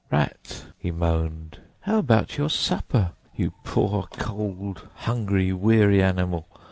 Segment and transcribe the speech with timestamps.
[0.11, 6.47] "Rat," he moaned, "how about your supper, you poor, cold, hungry, weary animal?